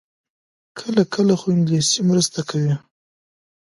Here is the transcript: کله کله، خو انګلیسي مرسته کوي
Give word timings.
کله 0.79 1.03
کله، 1.13 1.33
خو 1.39 1.47
انګلیسي 1.55 1.99
مرسته 2.09 2.39
کوي 2.49 2.73